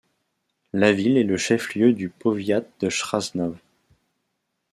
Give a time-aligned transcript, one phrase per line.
[0.73, 3.59] La ville est le chef-lieu du Powiat de Chrzanów.